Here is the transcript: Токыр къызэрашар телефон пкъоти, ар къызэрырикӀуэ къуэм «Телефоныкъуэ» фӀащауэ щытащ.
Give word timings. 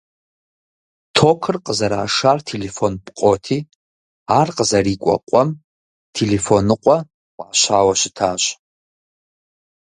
Токыр 1.15 1.55
къызэрашар 1.65 2.39
телефон 2.49 2.93
пкъоти, 3.05 3.59
ар 4.39 4.47
къызэрырикӀуэ 4.57 5.15
къуэм 5.27 5.49
«Телефоныкъуэ» 6.15 6.97
фӀащауэ 7.35 7.93
щытащ. 7.99 8.43